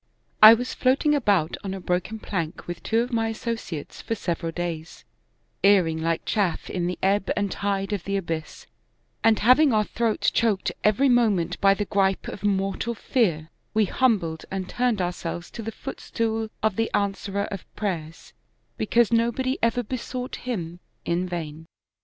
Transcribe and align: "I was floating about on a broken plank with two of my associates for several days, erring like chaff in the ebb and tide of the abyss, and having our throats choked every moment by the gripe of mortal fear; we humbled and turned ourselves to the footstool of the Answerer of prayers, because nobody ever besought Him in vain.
"I 0.41 0.55
was 0.55 0.73
floating 0.73 1.13
about 1.13 1.57
on 1.63 1.75
a 1.75 1.79
broken 1.79 2.17
plank 2.17 2.65
with 2.65 2.81
two 2.81 3.01
of 3.01 3.13
my 3.13 3.27
associates 3.27 4.01
for 4.01 4.15
several 4.15 4.51
days, 4.51 5.05
erring 5.63 6.01
like 6.01 6.25
chaff 6.25 6.71
in 6.71 6.87
the 6.87 6.97
ebb 7.03 7.29
and 7.37 7.51
tide 7.51 7.93
of 7.93 8.05
the 8.05 8.17
abyss, 8.17 8.65
and 9.23 9.37
having 9.37 9.71
our 9.71 9.83
throats 9.83 10.31
choked 10.31 10.71
every 10.83 11.07
moment 11.07 11.61
by 11.61 11.75
the 11.75 11.85
gripe 11.85 12.27
of 12.27 12.41
mortal 12.43 12.95
fear; 12.95 13.51
we 13.75 13.85
humbled 13.85 14.43
and 14.49 14.67
turned 14.67 15.03
ourselves 15.03 15.51
to 15.51 15.61
the 15.61 15.71
footstool 15.71 16.49
of 16.63 16.77
the 16.77 16.89
Answerer 16.95 17.47
of 17.51 17.63
prayers, 17.75 18.33
because 18.77 19.13
nobody 19.13 19.59
ever 19.61 19.83
besought 19.83 20.35
Him 20.37 20.79
in 21.05 21.29
vain. 21.29 21.67